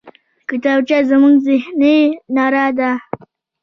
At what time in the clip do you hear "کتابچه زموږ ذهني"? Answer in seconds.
0.49-1.97